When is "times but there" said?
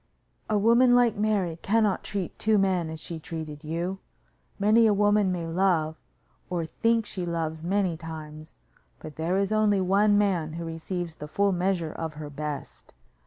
7.97-9.37